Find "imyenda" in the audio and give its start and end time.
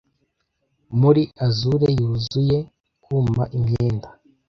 3.57-4.07